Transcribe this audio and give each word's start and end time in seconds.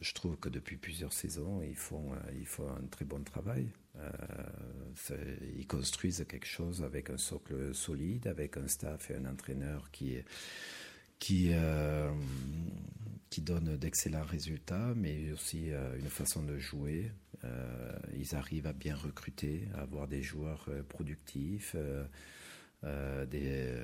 Je 0.00 0.14
trouve 0.14 0.36
que 0.38 0.48
depuis 0.48 0.76
plusieurs 0.76 1.12
saisons, 1.12 1.62
ils 1.62 1.76
font, 1.76 2.12
euh, 2.14 2.68
un 2.80 2.86
très 2.86 3.04
bon 3.04 3.22
travail. 3.22 3.68
Euh, 3.98 4.10
ils 5.58 5.66
construisent 5.66 6.24
quelque 6.26 6.46
chose 6.46 6.82
avec 6.82 7.10
un 7.10 7.18
socle 7.18 7.74
solide, 7.74 8.26
avec 8.26 8.56
un 8.56 8.66
staff 8.66 9.10
et 9.10 9.16
un 9.16 9.26
entraîneur 9.26 9.90
qui 9.90 10.16
euh, 11.52 12.10
qui 13.28 13.42
donne 13.42 13.76
d'excellents 13.76 14.24
résultats, 14.24 14.94
mais 14.96 15.32
aussi 15.32 15.68
une 15.68 16.08
façon 16.08 16.42
de 16.42 16.58
jouer. 16.58 17.12
Ils 18.16 18.34
arrivent 18.34 18.66
à 18.66 18.72
bien 18.72 18.96
recruter, 18.96 19.68
à 19.74 19.82
avoir 19.82 20.08
des 20.08 20.22
joueurs 20.22 20.66
productifs, 20.88 21.76
des, 22.82 23.74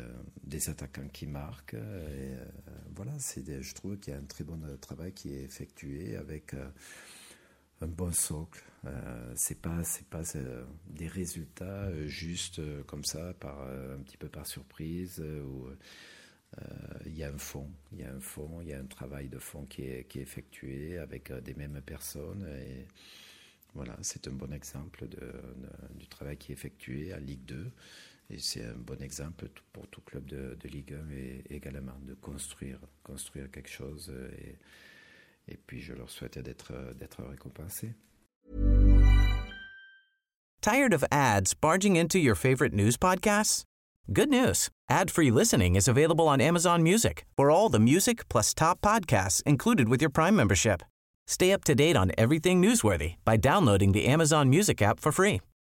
des, 0.42 0.70
attaquants 0.70 1.08
qui 1.12 1.26
marquent. 1.26 1.74
Et, 1.74 2.34
voilà, 2.94 3.12
c'est 3.18 3.62
je 3.62 3.74
trouve 3.74 3.98
qu'il 3.98 4.14
y 4.14 4.16
a 4.16 4.18
un 4.18 4.24
très 4.24 4.44
bon 4.44 4.58
travail 4.80 5.12
qui 5.12 5.34
est 5.34 5.42
effectué 5.42 6.16
avec 6.16 6.54
un 7.80 7.86
bon 7.86 8.12
socle. 8.12 8.62
Euh, 8.86 9.32
c'est 9.34 9.60
pas 9.60 9.82
c'est 9.84 10.06
pas 10.06 10.22
des 10.88 11.08
résultats 11.08 11.90
juste 12.06 12.60
comme 12.86 13.04
ça 13.04 13.34
par 13.34 13.60
un 13.62 13.98
petit 14.02 14.16
peu 14.16 14.28
par 14.28 14.46
surprise 14.46 15.20
ou 15.20 15.68
euh, 16.58 16.64
il 17.06 17.16
y 17.16 17.24
a 17.24 17.28
un 17.28 17.38
fond, 17.38 17.68
il 17.92 18.00
y 18.00 18.04
a 18.04 18.12
un 18.12 18.20
fond, 18.20 18.60
il 18.62 18.68
y 18.68 18.72
a 18.72 18.78
un 18.78 18.86
travail 18.86 19.28
de 19.28 19.38
fond 19.38 19.66
qui 19.66 19.82
est, 19.82 20.04
qui 20.08 20.20
est 20.20 20.22
effectué 20.22 20.98
avec 20.98 21.30
euh, 21.30 21.40
des 21.40 21.54
mêmes 21.54 21.80
personnes. 21.84 22.46
Voilà, 23.74 23.96
c'est 24.00 24.26
un 24.28 24.32
bon 24.32 24.52
exemple 24.54 25.06
de, 25.06 25.32
du 25.96 26.06
travail 26.06 26.38
qui 26.38 26.52
est 26.52 26.54
effectué 26.54 27.12
à 27.12 27.18
Ligue 27.18 27.44
2. 27.44 27.70
C'est 28.38 28.64
un 28.64 28.74
bon 28.76 29.00
exemple 29.02 29.48
pour 29.72 29.86
tout 29.88 30.00
club 30.00 30.26
de, 30.26 30.56
de 30.60 30.68
Ligue 30.68 30.94
1 30.94 31.10
et 31.12 31.44
également 31.50 31.98
de 32.02 32.14
construire, 32.14 32.78
construire 33.04 33.50
quelque 33.50 33.70
chose. 33.70 34.10
Euh, 34.10 34.30
et, 34.38 35.52
et 35.52 35.56
puis 35.56 35.80
je 35.80 35.92
leur 35.92 36.10
souhaite 36.10 36.38
d'être 36.38 36.72
récompensés. 37.28 37.94
Tired 40.60 40.92
of 40.92 41.04
ads 41.12 41.54
barging 41.54 41.96
into 41.96 42.18
your 42.18 42.34
favorite 42.34 42.74
news 42.74 42.96
podcasts? 42.96 43.62
Good 44.12 44.28
news. 44.28 44.68
Ad-free 44.88 45.30
listening 45.30 45.76
is 45.76 45.88
available 45.88 46.28
on 46.28 46.40
Amazon 46.40 46.82
Music 46.82 47.24
for 47.36 47.50
all 47.50 47.68
the 47.68 47.78
music 47.78 48.28
plus 48.28 48.54
top 48.54 48.80
podcasts 48.80 49.42
included 49.44 49.88
with 49.88 50.00
your 50.00 50.10
Prime 50.10 50.34
membership. 50.34 50.82
Stay 51.28 51.52
up 51.52 51.64
to 51.64 51.74
date 51.74 51.96
on 51.96 52.12
everything 52.18 52.60
newsworthy 52.62 53.14
by 53.24 53.36
downloading 53.36 53.92
the 53.92 54.06
Amazon 54.06 54.48
Music 54.48 54.80
app 54.82 55.00
for 55.00 55.12
free 55.12 55.40